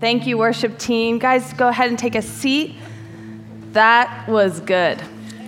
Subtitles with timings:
[0.00, 1.18] Thank you, worship team.
[1.18, 2.74] Guys, go ahead and take a seat.
[3.72, 4.98] That was good.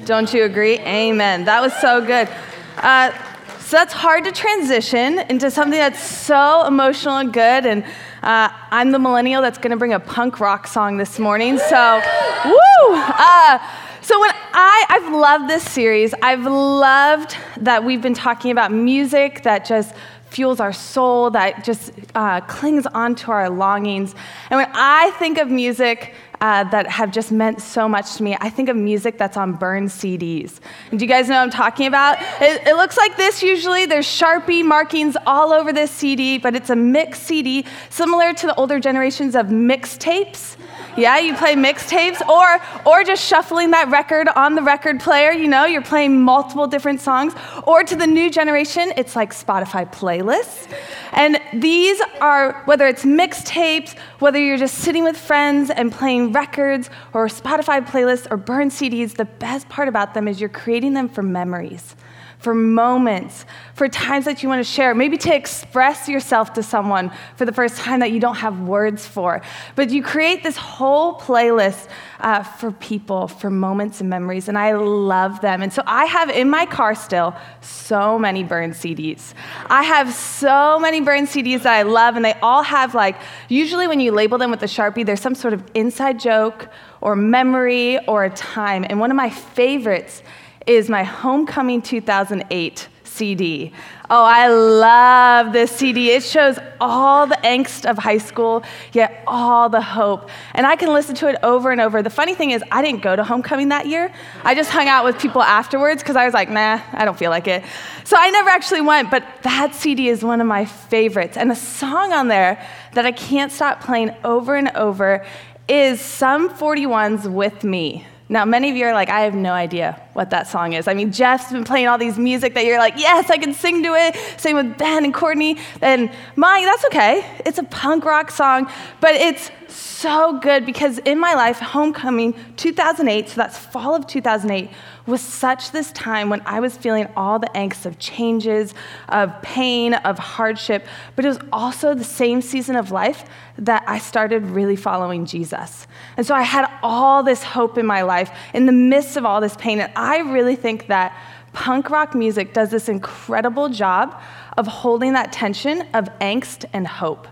[0.05, 0.79] Don't you agree?
[0.81, 1.47] Amen.
[1.47, 2.29] That was so good.
[2.77, 3.13] Uh,
[3.61, 7.65] so that's hard to transition into something that's so emotional and good.
[7.65, 7.83] And
[8.23, 11.57] uh, I'm the millennial that's going to bring a punk rock song this morning.
[11.57, 12.03] So,
[12.45, 12.95] woo!
[12.95, 13.59] Uh,
[14.03, 19.45] so when I, I've loved this series, I've loved that we've been talking about music
[19.45, 19.95] that just
[20.33, 24.15] fuels our soul, that just uh, clings onto our longings.
[24.51, 28.37] And when I think of music uh, that have just meant so much to me,
[28.41, 30.59] I think of music that's on burned CDs.
[30.91, 32.17] And do you guys know what I'm talking about?
[32.41, 33.85] It, it looks like this usually.
[33.85, 38.55] There's Sharpie markings all over this CD, but it's a mixed CD, similar to the
[38.55, 40.57] older generations of mixtapes.
[40.97, 45.49] Yeah, you play mixtapes or or just shuffling that record on the record player, you
[45.49, 47.35] know, you're playing multiple different songs.
[47.67, 50.71] Or to the new generation, it's like Spotify playlists.
[51.13, 56.91] And these are whether it's mixtapes, whether you're just sitting with friends and playing records
[57.15, 61.09] or Spotify playlists or burn CDs, the best part about them is you're creating them
[61.09, 61.97] for memories
[62.43, 67.13] for moments, for times that you want to share, maybe to express yourself to someone
[67.37, 69.41] for the first time that you don't have words for.
[69.77, 74.73] But you create this whole playlist uh, for people, for moments and memories, and I
[74.73, 75.63] love them.
[75.63, 79.35] And so I have in my car still so many burned CDs.
[79.67, 83.17] I have so many burned CDs that I love, and they all have, like,
[83.49, 86.69] usually when you label them with a Sharpie, there's some sort of inside joke
[87.01, 88.85] or memory or a time.
[88.89, 90.23] And one of my favorites
[90.67, 93.73] is my Homecoming 2008 CD.
[94.09, 96.11] Oh, I love this CD.
[96.11, 100.31] It shows all the angst of high school, yet all the hope.
[100.55, 102.03] And I can listen to it over and over.
[102.03, 104.13] The funny thing is, I didn't go to homecoming that year.
[104.45, 107.31] I just hung out with people afterwards because I was like, nah, I don't feel
[107.31, 107.65] like it.
[108.05, 111.37] So I never actually went, but that CD is one of my favorites.
[111.37, 115.25] And a song on there that I can't stop playing over and over
[115.69, 118.07] is Sum 41's With Me.
[118.33, 120.89] Now, many of you are like, I have no idea what that song is.
[120.89, 123.83] I mean, Jeff's been playing all these music that you're like, yes, I can sing
[123.83, 124.17] to it.
[124.41, 125.59] Same with Ben and Courtney.
[125.83, 127.27] And Mike, that's okay.
[127.45, 128.71] It's a punk rock song,
[129.03, 134.71] but it's so good because in my life, Homecoming 2008, so that's fall of 2008,
[135.07, 138.75] was such this time when I was feeling all the angst of changes,
[139.09, 140.87] of pain, of hardship,
[141.17, 143.25] but it was also the same season of life
[143.59, 145.87] that I started really following Jesus.
[146.17, 149.41] And so I had all this hope in my life in the midst of all
[149.41, 149.81] this pain.
[149.81, 151.17] And I really think that
[151.53, 154.21] punk rock music does this incredible job
[154.57, 157.27] of holding that tension of angst and hope.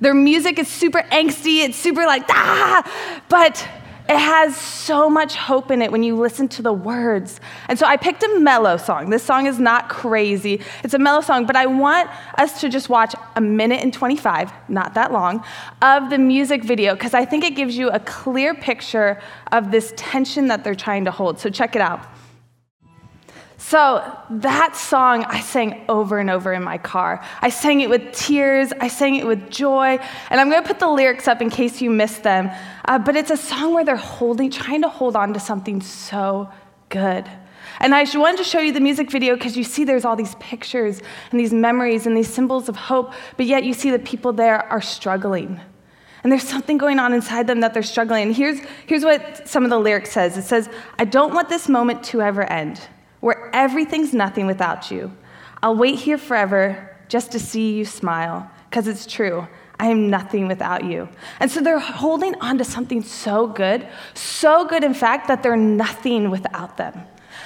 [0.00, 3.66] Their music is super angsty, it's super like, ah, but
[4.08, 7.40] it has so much hope in it when you listen to the words.
[7.68, 9.08] And so I picked a mellow song.
[9.08, 12.88] This song is not crazy, it's a mellow song, but I want us to just
[12.88, 15.42] watch a minute and 25, not that long,
[15.80, 19.20] of the music video because I think it gives you a clear picture
[19.52, 21.38] of this tension that they're trying to hold.
[21.38, 22.13] So check it out.
[23.66, 27.24] So that song I sang over and over in my car.
[27.40, 29.98] I sang it with tears, I sang it with joy,
[30.28, 32.50] and I'm going to put the lyrics up in case you missed them.
[32.84, 36.50] Uh, but it's a song where they're holding, trying to hold on to something so
[36.90, 37.26] good.
[37.80, 40.34] And I wanted to show you the music video because you see there's all these
[40.34, 44.34] pictures and these memories and these symbols of hope, but yet you see the people
[44.34, 45.58] there are struggling.
[46.22, 48.24] And there's something going on inside them that they're struggling.
[48.24, 50.36] And here's, here's what some of the lyrics says.
[50.36, 52.78] It says, I don't want this moment to ever end
[53.54, 55.10] everything's nothing without you.
[55.62, 59.48] I'll wait here forever just to see you smile, because it's true.
[59.78, 61.08] I am nothing without you.
[61.40, 65.56] And so they're holding on to something so good, so good, in fact, that they're
[65.56, 67.00] nothing without them.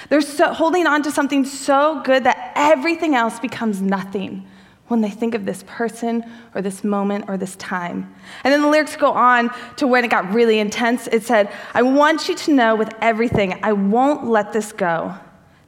[0.09, 4.47] They're so, holding on to something so good that everything else becomes nothing
[4.87, 6.23] when they think of this person
[6.55, 8.13] or this moment or this time.
[8.43, 11.07] And then the lyrics go on to when it got really intense.
[11.07, 15.15] It said, I want you to know with everything, I won't let this go.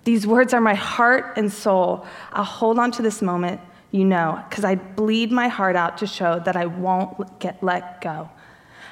[0.04, 2.06] These words are my heart and soul.
[2.34, 6.08] I'll hold on to this moment, you know, because I bleed my heart out to
[6.08, 8.30] show that I won't get let go.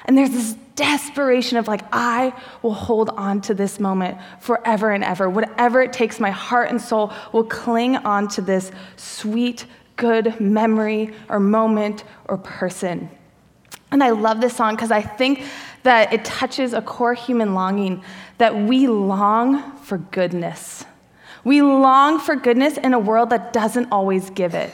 [0.04, 2.32] And there's this desperation of like, I
[2.62, 5.28] will hold on to this moment forever and ever.
[5.28, 11.12] Whatever it takes, my heart and soul will cling on to this sweet, good memory
[11.28, 13.10] or moment or person.
[13.92, 15.42] And I love this song because I think
[15.82, 18.02] that it touches a core human longing
[18.38, 20.84] that we long for goodness.
[21.44, 24.72] We long for goodness in a world that doesn't always give it.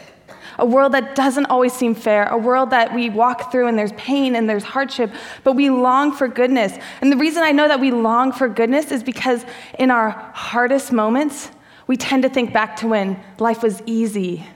[0.58, 3.92] A world that doesn't always seem fair, a world that we walk through and there's
[3.92, 5.12] pain and there's hardship,
[5.44, 6.72] but we long for goodness.
[7.02, 9.44] And the reason I know that we long for goodness is because
[9.78, 11.50] in our hardest moments,
[11.86, 14.46] we tend to think back to when life was easy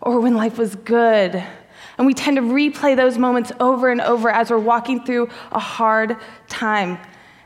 [0.00, 1.42] or when life was good.
[1.98, 5.58] And we tend to replay those moments over and over as we're walking through a
[5.58, 6.16] hard
[6.48, 6.98] time.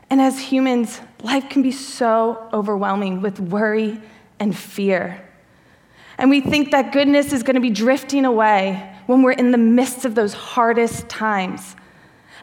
[0.09, 4.01] And as humans, life can be so overwhelming with worry
[4.39, 5.23] and fear.
[6.17, 9.57] And we think that goodness is going to be drifting away when we're in the
[9.57, 11.75] midst of those hardest times.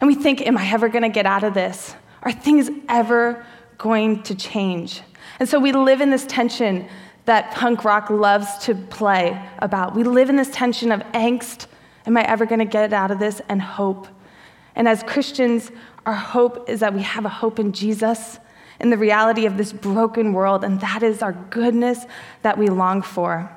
[0.00, 1.94] And we think, Am I ever going to get out of this?
[2.23, 3.44] Are things ever
[3.79, 5.03] going to change?
[5.38, 6.88] And so we live in this tension
[7.25, 9.94] that punk rock loves to play about.
[9.94, 11.67] We live in this tension of angst
[12.06, 13.41] Am I ever going to get out of this?
[13.49, 14.06] And hope.
[14.76, 15.71] And as Christians,
[16.05, 18.38] our hope is that we have a hope in Jesus,
[18.81, 22.05] in the reality of this broken world, and that is our goodness
[22.43, 23.50] that we long for.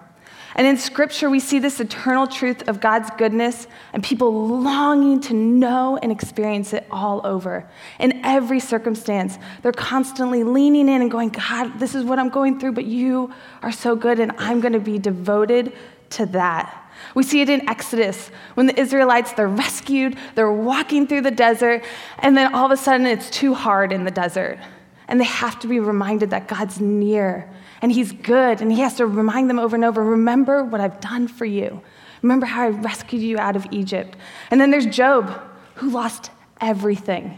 [0.55, 5.35] And in Scripture, we see this eternal truth of God's goodness and people longing to
[5.35, 7.69] know and experience it all over.
[7.99, 12.59] In every circumstance, they're constantly leaning in and going, God, this is what I'm going
[12.59, 13.31] through, but you
[13.61, 15.73] are so good, and I'm going to be devoted
[16.11, 16.85] to that.
[17.13, 21.83] We see it in Exodus when the Israelites, they're rescued, they're walking through the desert,
[22.17, 24.57] and then all of a sudden it's too hard in the desert.
[25.07, 27.49] And they have to be reminded that God's near
[27.81, 30.99] and He's good, and He has to remind them over and over remember what I've
[30.99, 31.81] done for you.
[32.21, 34.17] Remember how I rescued you out of Egypt.
[34.49, 35.41] And then there's Job,
[35.75, 37.37] who lost everything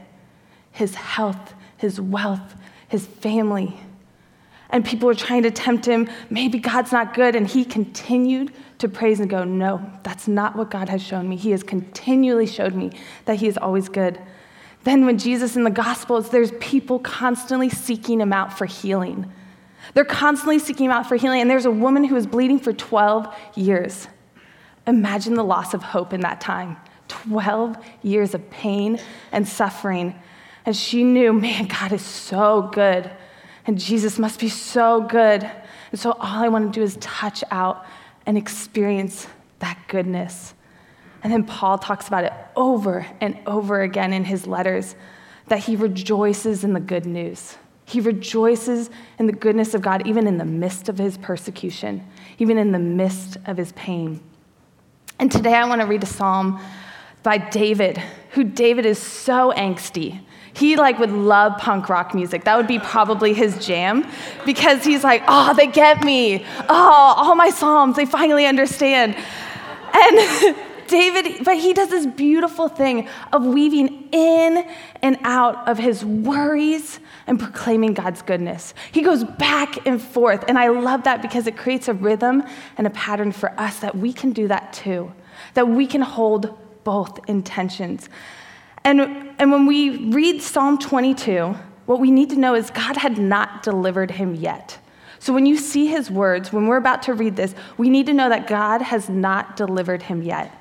[0.71, 2.55] his health, his wealth,
[2.87, 3.77] his family.
[4.69, 6.07] And people were trying to tempt him.
[6.29, 7.35] Maybe God's not good.
[7.35, 11.35] And he continued to praise and go, No, that's not what God has shown me.
[11.35, 12.91] He has continually showed me
[13.25, 14.19] that He is always good.
[14.83, 19.31] Then, when Jesus in the Gospels, there's people constantly seeking Him out for healing.
[19.93, 21.41] They're constantly seeking Him out for healing.
[21.41, 24.07] And there's a woman who was bleeding for 12 years.
[24.87, 26.77] Imagine the loss of hope in that time
[27.09, 28.99] 12 years of pain
[29.31, 30.15] and suffering.
[30.65, 33.09] And she knew, man, God is so good.
[33.65, 35.43] And Jesus must be so good.
[35.91, 37.85] And so all I want to do is touch out
[38.25, 39.27] and experience
[39.59, 40.53] that goodness.
[41.23, 44.95] And then Paul talks about it over and over again in his letters
[45.47, 47.57] that he rejoices in the good news.
[47.85, 52.05] He rejoices in the goodness of God, even in the midst of his persecution,
[52.37, 54.21] even in the midst of his pain.
[55.17, 56.61] And today I want to read a psalm
[57.23, 57.97] by David,
[58.31, 60.21] who David is so angsty
[60.59, 62.43] he like would love punk rock music.
[62.43, 64.05] That would be probably his jam
[64.45, 66.45] because he's like, oh, they get me.
[66.67, 69.15] Oh, all my psalms, they finally understand.
[69.93, 70.55] And
[70.89, 74.67] David, but he does this beautiful thing of weaving in
[75.01, 78.73] and out of his worries and proclaiming God's goodness.
[78.91, 80.43] He goes back and forth.
[80.47, 82.43] And I love that because it creates a rhythm
[82.77, 85.11] and a pattern for us that we can do that too,
[85.53, 88.09] that we can hold both intentions.
[88.83, 88.99] And,
[89.39, 91.55] and when we read Psalm 22,
[91.85, 94.79] what we need to know is God had not delivered him yet.
[95.19, 98.13] So when you see his words, when we're about to read this, we need to
[98.13, 100.51] know that God has not delivered him yet.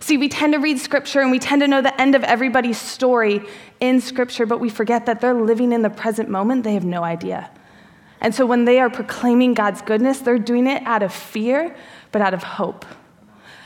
[0.00, 2.80] See, we tend to read scripture and we tend to know the end of everybody's
[2.80, 3.42] story
[3.80, 6.64] in scripture, but we forget that they're living in the present moment.
[6.64, 7.50] They have no idea.
[8.20, 11.74] And so when they are proclaiming God's goodness, they're doing it out of fear,
[12.12, 12.84] but out of hope.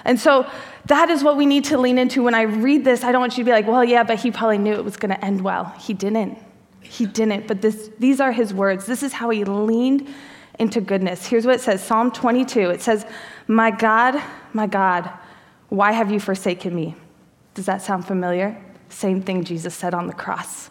[0.04, 0.50] And so
[0.86, 2.22] that is what we need to lean into.
[2.22, 4.30] When I read this, I don't want you to be like, well, yeah, but he
[4.30, 5.66] probably knew it was going to end well.
[5.80, 6.38] He didn't.
[6.80, 7.46] He didn't.
[7.46, 8.86] But this, these are his words.
[8.86, 10.12] This is how he leaned
[10.58, 11.26] into goodness.
[11.26, 12.70] Here's what it says Psalm 22.
[12.70, 13.06] It says,
[13.46, 14.20] My God,
[14.52, 15.10] my God,
[15.72, 16.94] why have you forsaken me?
[17.54, 18.62] Does that sound familiar?
[18.90, 20.68] Same thing Jesus said on the cross.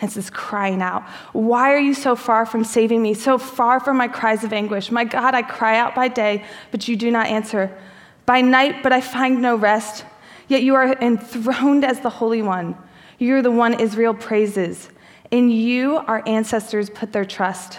[0.00, 1.02] It's this crying out.
[1.34, 4.90] Why are you so far from saving me, so far from my cries of anguish?
[4.90, 7.76] My God, I cry out by day, but you do not answer
[8.24, 10.06] by night, but I find no rest.
[10.48, 12.78] Yet you are enthroned as the Holy One.
[13.18, 14.88] You are the one Israel praises.
[15.30, 17.78] In you, our ancestors put their trust.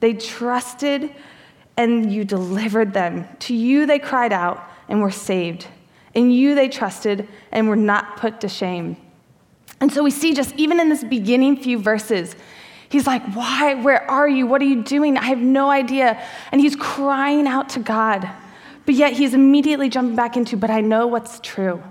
[0.00, 1.14] They trusted
[1.76, 3.28] and you delivered them.
[3.40, 5.66] To you, they cried out and were saved.
[6.14, 8.96] In you, they trusted and were not put to shame.
[9.80, 12.34] And so we see just even in this beginning few verses,
[12.88, 13.74] he's like, Why?
[13.74, 14.46] Where are you?
[14.46, 15.16] What are you doing?
[15.16, 16.22] I have no idea.
[16.52, 18.28] And he's crying out to God.
[18.86, 21.82] But yet he's immediately jumping back into, but I know what's true.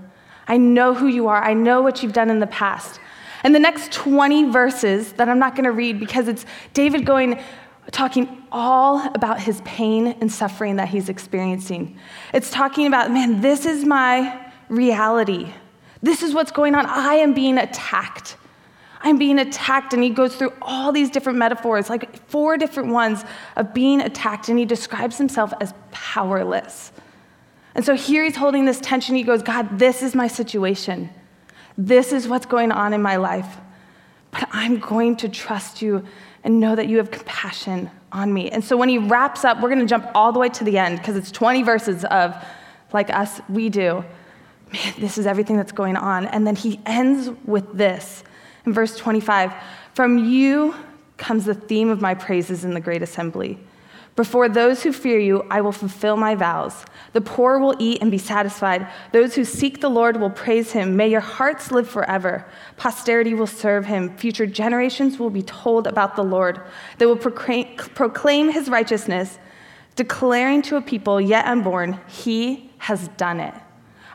[0.48, 1.44] I know who you are.
[1.44, 3.00] I know what you've done in the past.
[3.44, 7.40] And the next 20 verses that I'm not going to read because it's David going,
[7.91, 11.98] talking all about his pain and suffering that he's experiencing.
[12.34, 15.51] It's talking about, man, this is my reality.
[16.01, 16.86] This is what's going on.
[16.86, 18.38] I am being attacked.
[19.01, 19.94] I'm being attacked.
[19.94, 23.24] And he goes through all these different metaphors, like four different ones
[23.56, 24.50] of being attacked.
[24.50, 26.91] And he describes himself as powerless.
[27.74, 29.15] And so here he's holding this tension.
[29.15, 31.10] He goes, God, this is my situation.
[31.77, 33.58] This is what's going on in my life.
[34.32, 36.03] But I'm going to trust you
[36.48, 38.50] and know that you have compassion on me.
[38.50, 40.77] And so when he wraps up, we're going to jump all the way to the
[40.77, 42.34] end because it's 20 verses of,
[42.94, 44.06] like us, we do.
[44.72, 46.25] man, this is everything that's going on.
[46.27, 48.24] And then he ends with this
[48.66, 49.54] in verse 25
[49.94, 50.74] From you
[51.18, 53.60] comes the theme of my praises in the great assembly.
[54.18, 56.86] Before those who fear you, I will fulfill my vows.
[57.14, 58.88] The poor will eat and be satisfied.
[59.12, 60.98] Those who seek the Lord will praise him.
[60.98, 62.44] May your hearts live forever.
[62.78, 64.18] Posterity will serve him.
[64.18, 66.60] Future generations will be told about the Lord.
[66.98, 69.38] They will proclaim his righteousness,
[69.96, 73.54] declaring to a people yet unborn, He has done it.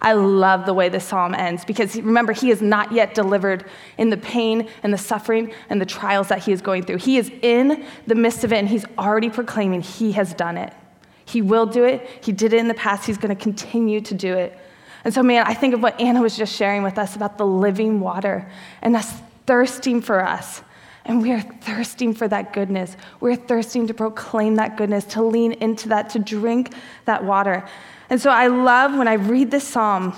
[0.03, 3.65] I love the way this psalm ends because remember, he is not yet delivered
[3.97, 6.99] in the pain and the suffering and the trials that he is going through.
[6.99, 10.73] He is in the midst of it and he's already proclaiming he has done it.
[11.25, 12.09] He will do it.
[12.21, 13.07] He did it in the past.
[13.07, 14.59] He's going to continue to do it.
[15.05, 17.47] And so, man, I think of what Anna was just sharing with us about the
[17.47, 18.51] living water
[18.83, 20.63] and us thirsting for us.
[21.05, 22.97] And we are thirsting for that goodness.
[23.21, 26.75] We're thirsting to proclaim that goodness, to lean into that, to drink
[27.07, 27.65] that water.
[28.13, 30.13] And so I love when I read this psalm,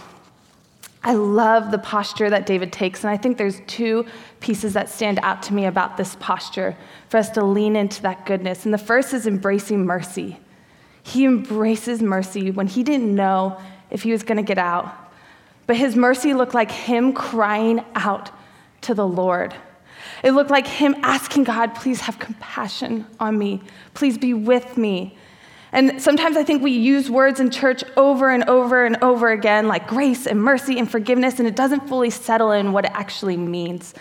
[1.04, 3.04] I love the posture that David takes.
[3.04, 4.04] And I think there's two
[4.40, 6.76] pieces that stand out to me about this posture
[7.08, 8.64] for us to lean into that goodness.
[8.64, 10.40] And the first is embracing mercy.
[11.04, 13.60] He embraces mercy when he didn't know
[13.92, 14.92] if he was going to get out.
[15.68, 18.32] But his mercy looked like him crying out
[18.80, 19.54] to the Lord.
[20.24, 23.62] It looked like him asking God, please have compassion on me.
[23.94, 25.16] Please be with me.
[25.74, 29.66] And sometimes I think we use words in church over and over and over again,
[29.66, 33.36] like grace and mercy and forgiveness, and it doesn't fully settle in what it actually
[33.36, 33.92] means.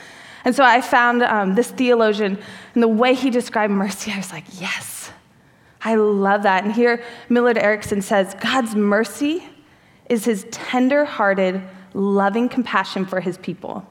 [0.46, 2.38] And so I found um, this theologian,
[2.75, 5.12] and the way he described mercy, I was like, yes,
[5.82, 6.63] I love that.
[6.63, 9.44] And here, Millard Erickson says God's mercy
[10.10, 11.60] is his tender hearted,
[11.96, 13.84] loving compassion for his people.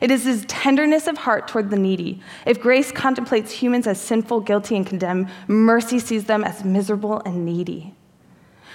[0.00, 2.20] It is his tenderness of heart toward the needy.
[2.44, 7.44] If grace contemplates humans as sinful, guilty, and condemned, mercy sees them as miserable and
[7.44, 7.94] needy.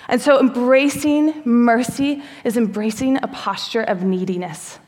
[0.08, 4.80] And so, embracing mercy is embracing a posture of neediness,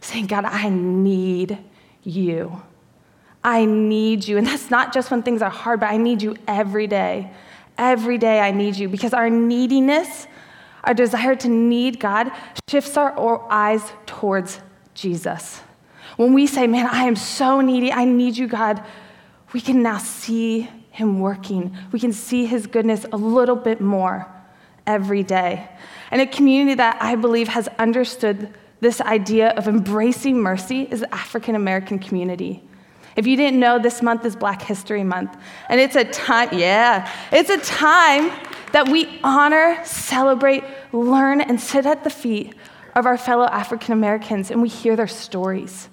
[0.00, 1.58] saying, God, I need
[2.04, 2.62] you.
[3.42, 4.36] I need you.
[4.36, 7.32] And that's not just when things are hard, but I need you every day.
[7.76, 10.26] Every day I need you because our neediness,
[10.84, 12.30] our desire to need God,
[12.68, 14.60] shifts our eyes towards
[14.94, 15.62] Jesus.
[16.18, 18.82] When we say, Man, I am so needy, I need you, God,
[19.52, 21.76] we can now see Him working.
[21.92, 24.26] We can see His goodness a little bit more
[24.84, 25.68] every day.
[26.10, 31.14] And a community that I believe has understood this idea of embracing mercy is the
[31.14, 32.64] African American community.
[33.14, 35.36] If you didn't know, this month is Black History Month.
[35.68, 38.32] And it's a time, yeah, it's a time
[38.72, 42.56] that we honor, celebrate, learn, and sit at the feet
[42.96, 45.88] of our fellow African Americans and we hear their stories.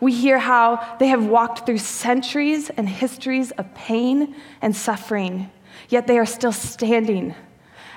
[0.00, 5.50] We hear how they have walked through centuries and histories of pain and suffering,
[5.88, 7.34] yet they are still standing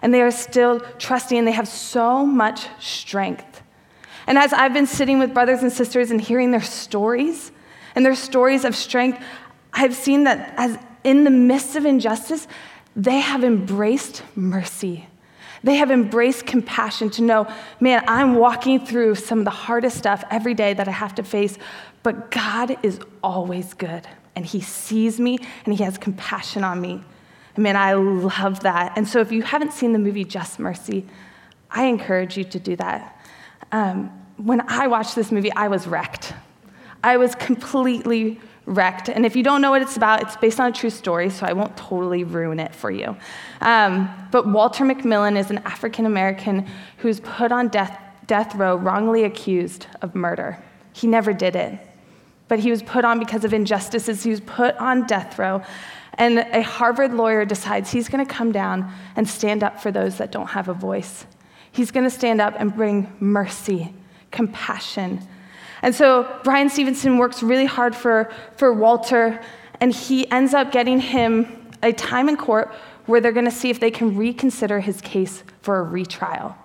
[0.01, 3.61] and they are still trusting and they have so much strength.
[4.27, 7.51] And as I've been sitting with brothers and sisters and hearing their stories
[7.95, 9.23] and their stories of strength,
[9.73, 12.47] I've seen that as in the midst of injustice,
[12.95, 15.07] they have embraced mercy.
[15.63, 17.47] They have embraced compassion to know,
[17.79, 21.23] man, I'm walking through some of the hardest stuff every day that I have to
[21.23, 21.57] face,
[22.03, 27.03] but God is always good, and He sees me, and He has compassion on me.
[27.55, 28.93] And man, I love that.
[28.95, 31.05] And so if you haven't seen the movie Just Mercy,
[31.69, 33.21] I encourage you to do that.
[33.71, 36.33] Um, when I watched this movie, I was wrecked.
[37.03, 39.09] I was completely wrecked.
[39.09, 41.45] And if you don't know what it's about, it's based on a true story, so
[41.45, 43.15] I won't totally ruin it for you.
[43.61, 49.23] Um, but Walter McMillian is an African American who's put on death, death row wrongly
[49.23, 50.61] accused of murder.
[50.93, 51.79] He never did it
[52.51, 54.23] but he was put on because of injustices.
[54.23, 55.63] He was put on death row.
[56.15, 60.17] And a Harvard lawyer decides he's going to come down and stand up for those
[60.17, 61.25] that don't have a voice.
[61.71, 63.93] He's going to stand up and bring mercy,
[64.31, 65.25] compassion.
[65.81, 69.41] And so Bryan Stevenson works really hard for, for Walter,
[69.79, 72.71] and he ends up getting him a time in court
[73.05, 76.55] where they're going to see if they can reconsider his case for a retrial.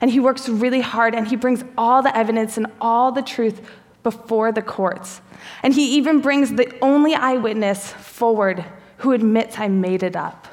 [0.00, 3.60] And he works really hard and he brings all the evidence and all the truth
[4.02, 5.20] before the courts.
[5.62, 8.64] And he even brings the only eyewitness forward
[8.98, 10.48] who admits I made it up.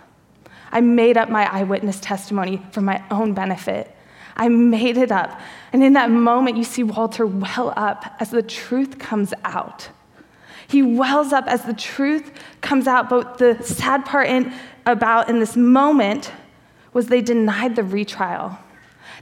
[0.71, 3.95] I made up my eyewitness testimony for my own benefit.
[4.35, 5.39] I made it up.
[5.71, 9.89] And in that moment, you see Walter well up as the truth comes out.
[10.67, 13.09] He wells up as the truth comes out.
[13.09, 14.53] But the sad part in,
[14.85, 16.31] about in this moment
[16.93, 18.57] was they denied the retrial.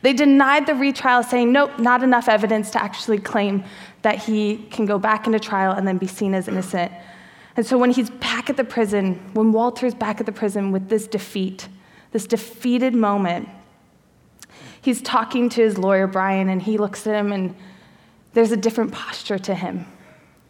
[0.01, 3.63] They denied the retrial, saying, nope, not enough evidence to actually claim
[4.01, 6.91] that he can go back into trial and then be seen as innocent.
[7.55, 10.89] And so when he's back at the prison, when Walter's back at the prison with
[10.89, 11.67] this defeat,
[12.11, 13.49] this defeated moment,
[14.81, 17.55] he's talking to his lawyer, Brian, and he looks at him and
[18.33, 19.85] there's a different posture to him.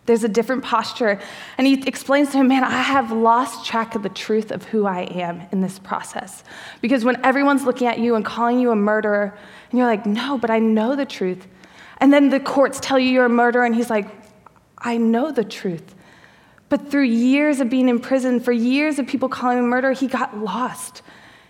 [0.05, 1.19] There's a different posture.
[1.57, 4.85] And he explains to him, Man, I have lost track of the truth of who
[4.85, 6.43] I am in this process.
[6.81, 9.37] Because when everyone's looking at you and calling you a murderer,
[9.69, 11.47] and you're like, No, but I know the truth.
[11.99, 14.07] And then the courts tell you you're a murderer, and he's like,
[14.77, 15.93] I know the truth.
[16.67, 19.93] But through years of being in prison, for years of people calling him a murderer,
[19.93, 21.03] he got lost.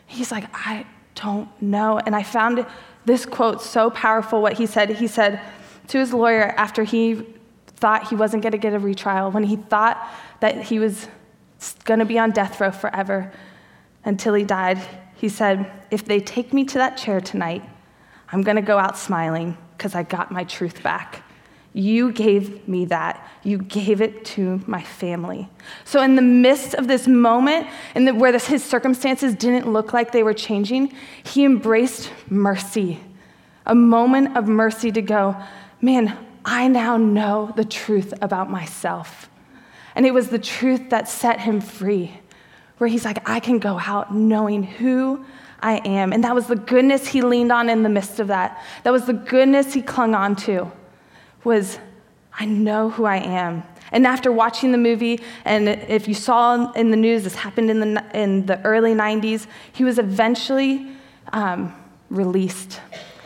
[0.08, 2.00] He's like, I don't know.
[2.06, 2.66] And I found
[3.06, 4.90] this quote so powerful what he said.
[4.90, 5.42] He said
[5.88, 7.26] to his lawyer after he
[7.82, 10.08] thought he wasn't going to get a retrial, when he thought
[10.40, 11.08] that he was
[11.84, 13.32] going to be on death row forever
[14.06, 14.80] until he died,
[15.16, 17.64] he said, If they take me to that chair tonight,
[18.32, 21.24] I'm going to go out smiling because I got my truth back.
[21.74, 23.26] You gave me that.
[23.44, 25.48] You gave it to my family.
[25.86, 29.94] So, in the midst of this moment, in the, where this, his circumstances didn't look
[29.94, 33.00] like they were changing, he embraced mercy,
[33.66, 35.36] a moment of mercy to go,
[35.82, 39.30] man, I now know the truth about myself.
[39.96, 42.20] And it was the truth that set him free,
[42.80, 45.24] where he's like, I can go out knowing who
[45.62, 46.12] I am.
[46.12, 48.62] And that was the goodness he leaned on in the midst of that.
[48.84, 50.70] That was the goodness he clung on to
[51.44, 51.80] was
[52.34, 53.64] I know who I am.
[53.92, 57.80] And after watching the movie, and if you saw in the news, this happened in
[57.80, 60.88] the, in the early 90s, he was eventually
[61.34, 61.76] um,
[62.10, 62.80] released.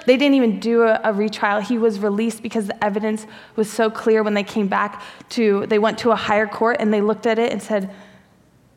[0.08, 1.60] They didn't even do a, a, retrial.
[1.62, 5.80] He was released because the evidence was so clear when they came back to, they
[5.80, 7.94] went to a higher court and they looked at it and said,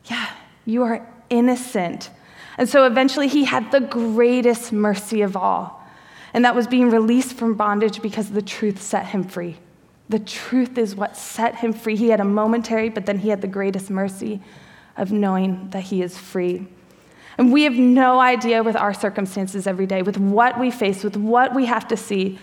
[0.05, 0.29] Yeah,
[0.65, 2.09] you are innocent.
[2.57, 5.78] And so eventually he had the greatest mercy of all
[6.33, 9.57] and that was being released from bondage because the truth set him free.
[10.09, 11.95] The truth is what set him free.
[11.95, 14.41] He had a momentary, but then he had the greatest mercy
[14.97, 16.67] of knowing that he is free.
[17.37, 21.15] And we have no idea with our circumstances every day, with what we face, with
[21.15, 22.37] what we have to see,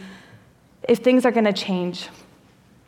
[0.89, 2.09] if things are going to change.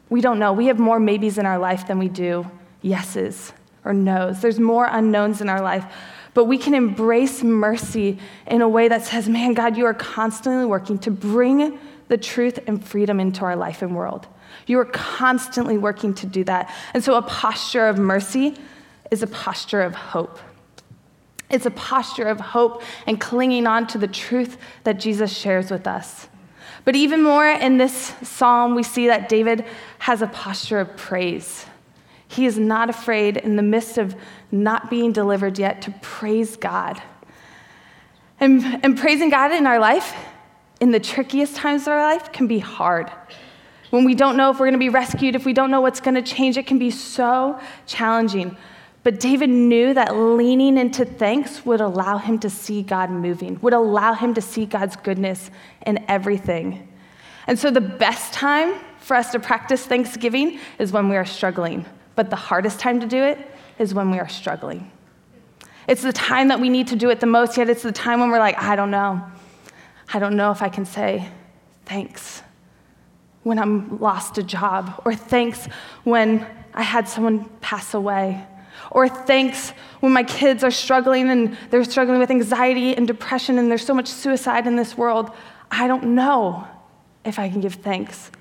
[0.08, 0.52] We don't know.
[0.52, 2.50] We have more maybes in our life than we do
[2.80, 3.52] yeses
[3.84, 4.40] or nos.
[4.40, 5.84] There's more unknowns in our life
[6.38, 10.66] but we can embrace mercy in a way that says, man, God, you are constantly
[10.66, 14.28] working to bring the truth and freedom into our life and world.
[14.68, 16.72] You are constantly working to do that.
[16.94, 18.54] And so a posture of mercy
[19.10, 20.38] is a posture of hope.
[21.50, 25.88] It's a posture of hope and clinging on to the truth that Jesus shares with
[25.88, 26.28] us.
[26.84, 29.64] But even more in this psalm, we see that David
[29.98, 31.66] has a posture of praise.
[32.28, 34.14] He is not afraid in the midst of
[34.52, 37.02] not being delivered yet to praise God.
[38.38, 40.14] And, and praising God in our life,
[40.80, 43.10] in the trickiest times of our life, can be hard.
[43.90, 46.00] When we don't know if we're going to be rescued, if we don't know what's
[46.00, 48.56] going to change, it can be so challenging.
[49.02, 53.72] But David knew that leaning into thanks would allow him to see God moving, would
[53.72, 55.50] allow him to see God's goodness
[55.86, 56.86] in everything.
[57.46, 61.86] And so the best time for us to practice thanksgiving is when we are struggling.
[62.18, 63.38] But the hardest time to do it
[63.78, 64.90] is when we are struggling.
[65.86, 68.18] It's the time that we need to do it the most, yet it's the time
[68.18, 69.24] when we're like, I don't know.
[70.12, 71.28] I don't know if I can say
[71.86, 72.42] thanks
[73.44, 75.66] when I'm lost a job, or thanks
[76.02, 78.44] when I had someone pass away,
[78.90, 83.70] or thanks when my kids are struggling and they're struggling with anxiety and depression and
[83.70, 85.30] there's so much suicide in this world.
[85.70, 86.66] I don't know
[87.24, 88.32] if I can give thanks.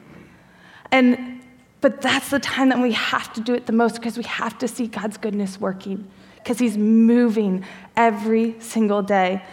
[0.92, 1.37] And
[1.82, 4.58] but that's the time that we have to do it the most because we have
[4.60, 9.44] to see God's goodness working because He's moving every single day.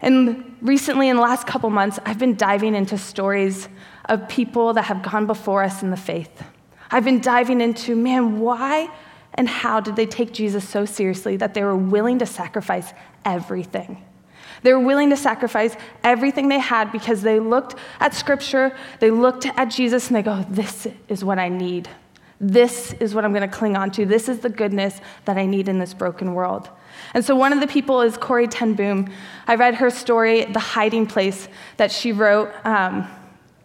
[0.00, 3.68] And recently, in the last couple months, I've been diving into stories
[4.04, 6.42] of people that have gone before us in the faith.
[6.90, 8.90] I've been diving into, man, why
[9.34, 12.92] and how did they take Jesus so seriously that they were willing to sacrifice
[13.24, 14.04] everything?
[14.62, 19.46] They were willing to sacrifice everything they had because they looked at Scripture, they looked
[19.46, 21.88] at Jesus, and they go, This is what I need.
[22.40, 24.04] This is what I'm going to cling on to.
[24.04, 26.68] This is the goodness that I need in this broken world.
[27.14, 29.10] And so one of the people is Corrie ten Boom.
[29.46, 33.08] I read her story, The Hiding Place, that she wrote um,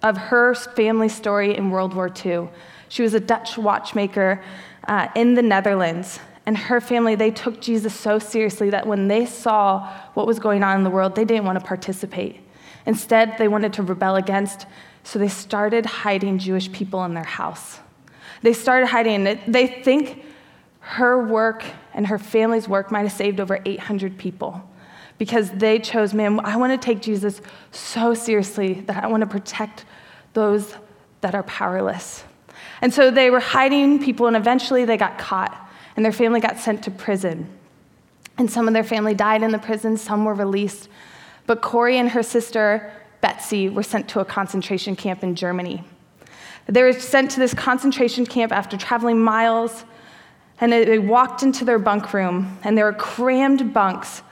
[0.04, 2.48] of her family story in World War II.
[2.88, 4.42] She was a Dutch watchmaker
[4.88, 9.26] uh, in the Netherlands and her family, they took Jesus so seriously that when they
[9.26, 12.40] saw what was going on in the world, they didn't want to participate.
[12.86, 14.66] Instead, they wanted to rebel against,
[15.04, 17.80] so they started hiding Jewish people in their house.
[18.42, 19.40] They started hiding it.
[19.52, 20.26] They think
[20.80, 24.68] her work and her family's work might have saved over 800 people
[25.20, 29.28] because they chose, man, I want to take Jesus so seriously that I want to
[29.28, 29.86] protect
[30.34, 30.74] those
[31.22, 32.24] that are powerless.
[32.82, 35.70] And so they were hiding people, and eventually they got caught
[36.02, 37.48] and their family got sent to prison.
[38.40, 40.90] And some of their family died in the prison, some were released.
[41.46, 45.84] But Corrie and her sister Betsy were sent to a concentration camp in Germany.
[46.66, 49.86] They were sent to this concentration camp after traveling miles,
[50.60, 54.24] and they walked into their bunk room, and there were crammed bunks.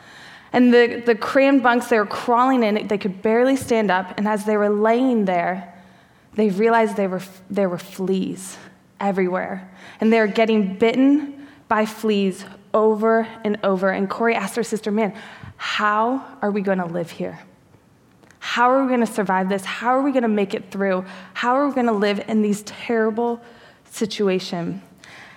[0.51, 4.27] And the, the crammed bunks they were crawling in, they could barely stand up, and
[4.27, 5.71] as they were laying there,
[6.33, 8.57] they realized they were, there were fleas
[8.99, 9.69] everywhere.
[10.01, 11.38] And they were getting bitten
[11.69, 13.91] by fleas over and over.
[13.91, 15.13] And Corrie asked her sister, Man,
[15.55, 17.39] how are we going to live here?
[18.39, 19.63] How are we going to survive this?
[19.63, 21.05] How are we going to make it through?
[21.33, 23.41] How are we going to live in these terrible
[23.85, 24.81] situations?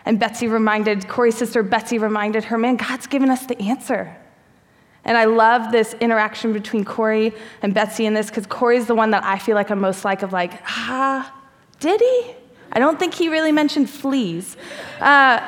[0.05, 4.17] And Betsy reminded, Corrie's sister Betsy reminded her, man, God's given us the answer.
[5.05, 9.11] And I love this interaction between Corrie and Betsy in this because Corrie's the one
[9.11, 11.35] that I feel like I'm most like, of like, ah,
[11.81, 12.35] did he?
[12.73, 14.57] I don't think he really mentioned fleas.
[15.01, 15.41] Uh,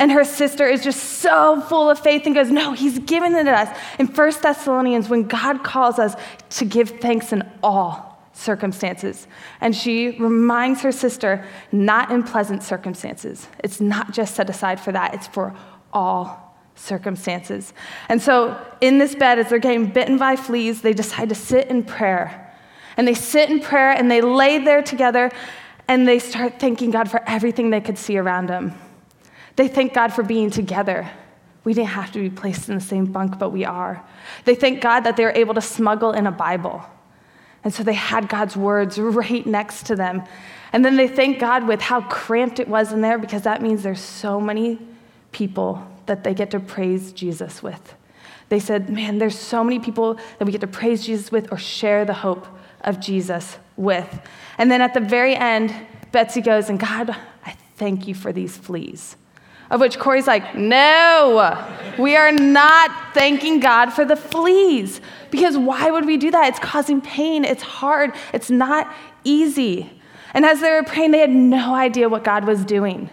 [0.00, 3.44] and her sister is just so full of faith and goes, No, he's given it
[3.44, 3.78] to us.
[3.98, 6.16] In 1 Thessalonians, when God calls us
[6.56, 9.26] to give thanks in all circumstances.
[9.60, 13.46] And she reminds her sister, not in pleasant circumstances.
[13.62, 15.54] It's not just set aside for that, it's for
[15.92, 17.74] all circumstances.
[18.08, 21.68] And so, in this bed, as they're getting bitten by fleas, they decide to sit
[21.68, 22.56] in prayer.
[22.96, 25.30] And they sit in prayer and they lay there together
[25.88, 28.72] and they start thanking God for everything they could see around them.
[29.56, 31.10] They thank God for being together.
[31.64, 34.04] We didn't have to be placed in the same bunk, but we are.
[34.44, 36.84] They thank God that they were able to smuggle in a Bible.
[37.62, 40.22] And so they had God's words right next to them.
[40.72, 43.82] And then they thank God with how cramped it was in there because that means
[43.82, 44.78] there's so many
[45.32, 47.94] people that they get to praise Jesus with.
[48.48, 51.56] They said, Man, there's so many people that we get to praise Jesus with or
[51.56, 52.46] share the hope
[52.82, 54.20] of Jesus with.
[54.58, 55.74] And then at the very end,
[56.12, 57.10] Betsy goes, And God,
[57.44, 59.16] I thank you for these fleas.
[59.70, 65.00] Of which Corrie's like, no, we are not thanking God for the fleas.
[65.30, 66.48] Because why would we do that?
[66.48, 69.90] It's causing pain, it's hard, it's not easy.
[70.34, 73.10] And as they were praying, they had no idea what God was doing.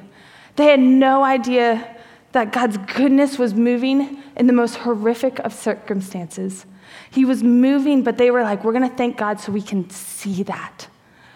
[0.55, 1.95] They had no idea
[2.31, 6.65] that God's goodness was moving in the most horrific of circumstances.
[7.09, 9.89] He was moving, but they were like, we're going to thank God so we can
[9.89, 10.87] see that,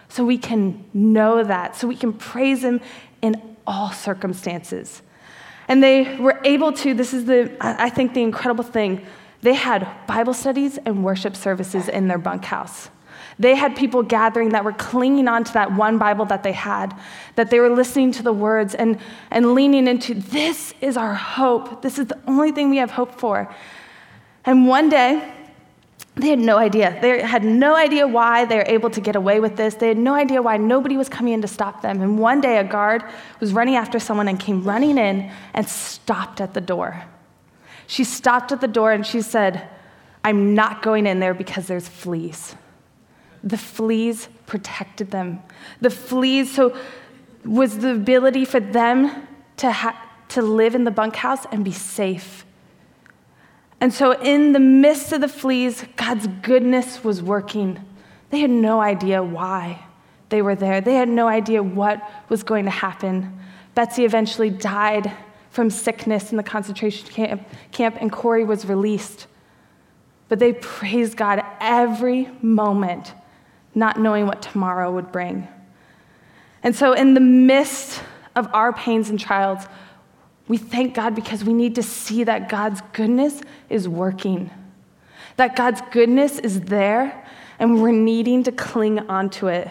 [0.09, 2.81] so we can know that, so we can praise Him
[3.21, 5.01] in all circumstances.
[5.71, 9.05] And they were able to, this is the, I think, the incredible thing.
[9.41, 12.89] They had Bible studies and worship services in their bunkhouse.
[13.39, 16.93] They had people gathering that were clinging on to that one Bible that they had,
[17.35, 18.99] that they were listening to the words and,
[19.31, 21.81] and leaning into this is our hope.
[21.81, 23.49] This is the only thing we have hope for.
[24.43, 25.33] And one day,
[26.21, 26.97] they had no idea.
[27.01, 29.75] They had no idea why they were able to get away with this.
[29.75, 32.01] They had no idea why nobody was coming in to stop them.
[32.01, 33.03] And one day, a guard
[33.39, 37.03] was running after someone and came running in and stopped at the door.
[37.87, 39.67] She stopped at the door and she said,
[40.23, 42.55] I'm not going in there because there's fleas.
[43.43, 45.41] The fleas protected them.
[45.81, 46.77] The fleas, so
[47.43, 52.45] was the ability for them to, ha- to live in the bunkhouse and be safe
[53.81, 57.83] and so, in the midst of the fleas, God's goodness was working.
[58.29, 59.83] They had no idea why
[60.29, 63.39] they were there, they had no idea what was going to happen.
[63.73, 65.11] Betsy eventually died
[65.49, 69.25] from sickness in the concentration camp, camp and Corrie was released.
[70.29, 73.13] But they praised God every moment,
[73.73, 75.47] not knowing what tomorrow would bring.
[76.61, 77.99] And so, in the midst
[78.35, 79.65] of our pains and trials,
[80.51, 84.51] we thank God because we need to see that God's goodness is working,
[85.37, 87.25] that God's goodness is there,
[87.57, 89.69] and we're needing to cling onto it.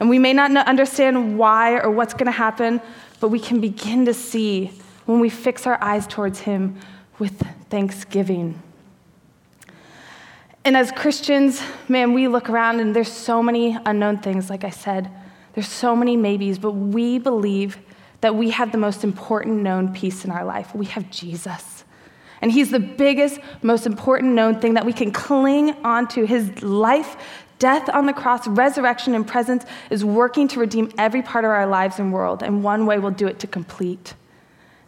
[0.00, 2.80] And we may not understand why or what's going to happen,
[3.20, 4.70] but we can begin to see
[5.04, 6.80] when we fix our eyes towards Him
[7.18, 8.62] with thanksgiving.
[10.64, 14.70] And as Christians, man, we look around and there's so many unknown things, like I
[14.70, 15.10] said.
[15.52, 17.76] There's so many maybes, but we believe
[18.20, 20.74] that we have the most important known peace in our life.
[20.74, 21.84] We have Jesus.
[22.40, 26.24] And he's the biggest, most important known thing that we can cling onto.
[26.24, 27.16] His life,
[27.58, 31.66] death on the cross, resurrection, and presence is working to redeem every part of our
[31.66, 32.42] lives and world.
[32.42, 34.14] And one way we'll do it to complete.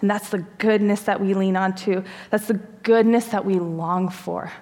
[0.01, 2.03] And that's the goodness that we lean onto.
[2.31, 4.53] That's the goodness that we long for.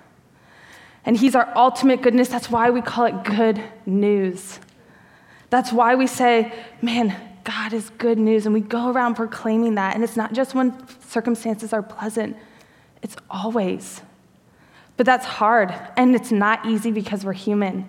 [1.04, 2.28] And he's our ultimate goodness.
[2.28, 4.58] That's why we call it good news.
[5.50, 6.52] That's why we say,
[6.82, 7.16] man,
[7.48, 9.94] God is good news, and we go around proclaiming that.
[9.94, 10.74] And it's not just when
[11.08, 12.36] circumstances are pleasant,
[13.02, 14.02] it's always.
[14.98, 17.88] But that's hard, and it's not easy because we're human.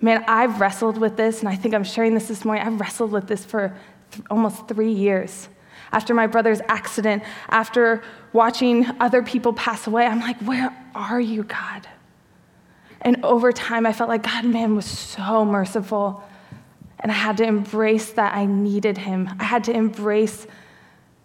[0.00, 2.64] Man, I've wrestled with this, and I think I'm sharing this this morning.
[2.64, 3.76] I've wrestled with this for
[4.12, 5.48] th- almost three years.
[5.90, 11.42] After my brother's accident, after watching other people pass away, I'm like, where are you,
[11.42, 11.88] God?
[13.00, 16.22] And over time, I felt like God, man, was so merciful.
[17.02, 19.28] And I had to embrace that I needed him.
[19.38, 20.46] I had to embrace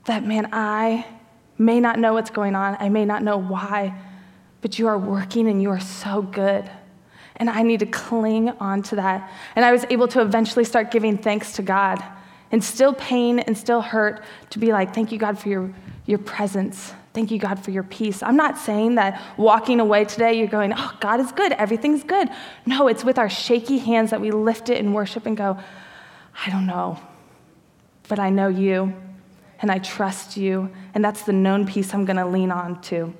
[0.06, 1.06] that, man, I
[1.58, 2.78] may not know what's going on.
[2.80, 3.96] I may not know why,
[4.62, 6.70] but you are working and you are so good.
[7.36, 9.32] And I need to cling on to that.
[9.56, 12.04] And I was able to eventually start giving thanks to God
[12.52, 15.74] and still pain and still hurt to be like, thank you, God, for your,
[16.06, 16.94] your presence.
[17.18, 18.22] Thank you, God, for your peace.
[18.22, 22.30] I'm not saying that walking away today, you're going, oh, God is good, everything's good.
[22.68, 25.58] No, it's with our shaky hands that we lift it in worship and go,
[26.46, 27.00] I don't know,
[28.08, 28.94] but I know you
[29.64, 33.12] and I trust you, and that's the known peace I'm gonna lean on to.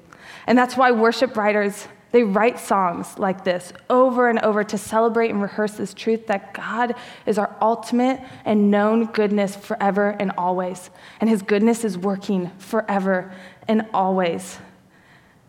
[0.46, 5.30] And that's why worship writers they write songs like this over and over to celebrate
[5.30, 10.90] and rehearse this truth that God is our ultimate and known goodness forever and always.
[11.20, 13.34] And his goodness is working forever
[13.68, 14.58] and always.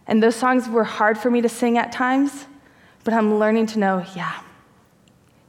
[0.07, 2.47] And those songs were hard for me to sing at times,
[3.05, 4.41] but I'm learning to know, yeah,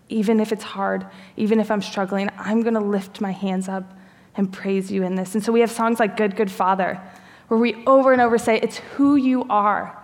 [0.10, 1.06] even if it's hard,
[1.38, 3.98] even if I'm struggling, I'm going to lift my hands up
[4.36, 5.36] and praise you in this.
[5.36, 7.00] And so we have songs like Good, Good Father,
[7.48, 10.00] where we over and over say, It's who you are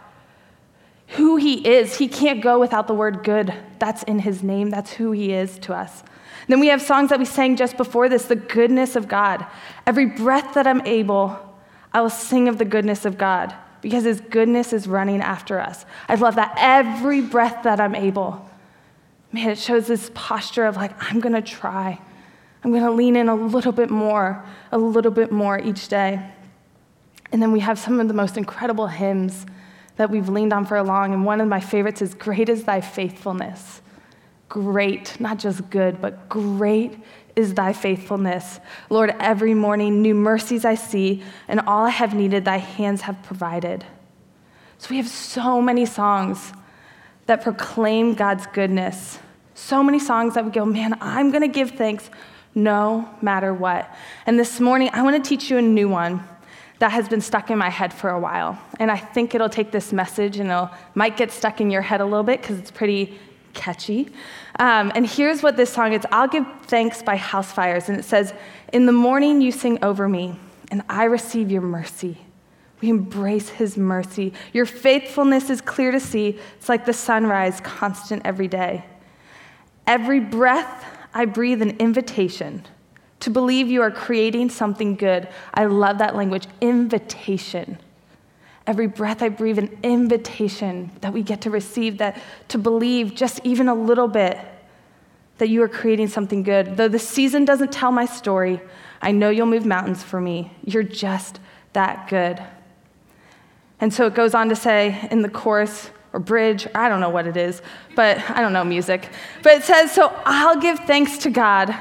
[1.09, 1.97] who he is.
[1.97, 3.53] He can't go without the word good.
[3.79, 6.03] That's in his name, that's who he is to us.
[6.47, 9.45] Then we have songs that we sang just before this the goodness of God.
[9.87, 11.39] Every breath that I'm able,
[11.95, 15.85] I will sing of the goodness of God because his goodness is running after us.
[16.09, 18.49] I love that every breath that I'm able.
[19.31, 21.97] Man, it shows this posture of like, I'm gonna try.
[22.65, 26.19] I'm gonna lean in a little bit more, a little bit more each day.
[27.31, 29.45] And then we have some of the most incredible hymns
[29.95, 32.65] that we've leaned on for a long, and one of my favorites is Great is
[32.65, 33.81] Thy Faithfulness.
[34.55, 36.97] Great, not just good, but great
[37.35, 38.61] is thy faithfulness.
[38.89, 43.21] Lord, every morning new mercies I see, and all I have needed, thy hands have
[43.21, 43.83] provided.
[44.77, 46.53] So we have so many songs
[47.25, 49.19] that proclaim God's goodness.
[49.55, 52.09] So many songs that we go, man, I'm going to give thanks
[52.53, 53.93] no matter what.
[54.25, 56.23] And this morning, I want to teach you a new one
[56.79, 58.57] that has been stuck in my head for a while.
[58.79, 61.99] And I think it'll take this message and it might get stuck in your head
[61.99, 63.19] a little bit because it's pretty
[63.55, 64.09] catchy.
[64.59, 67.89] Um, and here's what this song is I'll Give Thanks by Housefires.
[67.89, 68.33] And it says,
[68.71, 70.37] In the morning you sing over me,
[70.69, 72.17] and I receive your mercy.
[72.81, 74.33] We embrace his mercy.
[74.53, 76.37] Your faithfulness is clear to see.
[76.57, 78.85] It's like the sunrise, constant every day.
[79.87, 82.63] Every breath I breathe an invitation
[83.21, 85.27] to believe you are creating something good.
[85.53, 87.79] I love that language invitation.
[88.67, 93.39] Every breath I breathe, an invitation that we get to receive, that to believe just
[93.43, 94.39] even a little bit
[95.37, 96.77] that you are creating something good.
[96.77, 98.61] Though the season doesn't tell my story,
[99.01, 100.51] I know you'll move mountains for me.
[100.63, 101.39] You're just
[101.73, 102.41] that good.
[103.79, 107.09] And so it goes on to say in the chorus, or bridge, I don't know
[107.09, 107.61] what it is,
[107.93, 109.09] but I don't know music.
[109.43, 111.75] But it says, So I'll give thanks to God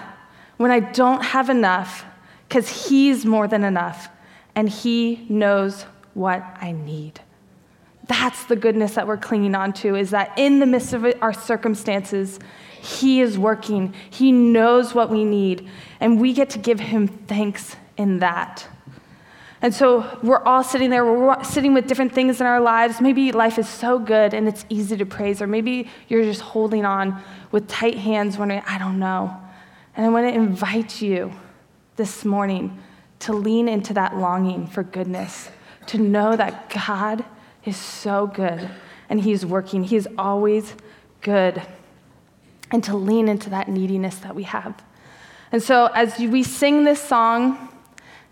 [0.56, 2.04] when I don't have enough,
[2.48, 4.08] because He's more than enough,
[4.56, 7.20] and He knows what I need.
[8.07, 11.33] That's the goodness that we're clinging on to, is that in the midst of our
[11.33, 12.38] circumstances,
[12.81, 13.94] He is working.
[14.11, 15.68] He knows what we need,
[16.00, 18.66] and we get to give Him thanks in that.
[19.62, 23.00] And so we're all sitting there, we're sitting with different things in our lives.
[23.00, 26.85] Maybe life is so good and it's easy to praise, or maybe you're just holding
[26.85, 29.35] on with tight hands, wondering, I don't know.
[29.96, 31.33] And I want to invite you
[31.96, 32.79] this morning
[33.20, 35.48] to lean into that longing for goodness,
[35.88, 37.24] to know that God
[37.64, 38.68] is so good
[39.08, 39.84] and He's working.
[39.84, 40.74] He's always
[41.20, 41.62] good.
[42.70, 44.82] And to lean into that neediness that we have.
[45.52, 47.68] And so, as we sing this song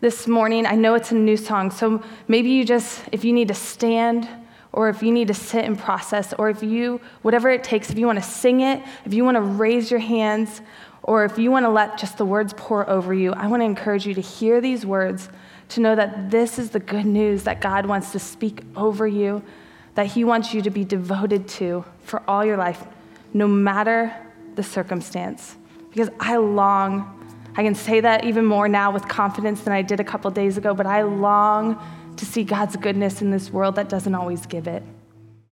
[0.01, 1.71] this morning, I know it's a new song.
[1.71, 4.29] So maybe you just, if you need to stand,
[4.73, 7.99] or if you need to sit and process, or if you, whatever it takes, if
[7.99, 10.61] you want to sing it, if you want to raise your hands,
[11.05, 13.65] or if you want to let just the words pour over you, I want to
[13.65, 15.29] encourage you to hear these words,
[15.75, 19.43] to know that this is the good news that God wants to speak over you,
[19.95, 22.85] that He wants you to be devoted to for all your life,
[23.33, 24.15] no matter
[24.55, 25.57] the circumstance.
[25.91, 27.19] Because I long,
[27.57, 30.57] I can say that even more now with confidence than I did a couple days
[30.57, 31.81] ago, but I long
[32.17, 34.83] to see God's goodness in this world that doesn't always give it.